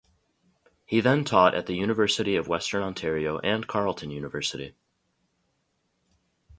[0.87, 4.73] He then taught at the University of Western Ontario and Carleton University.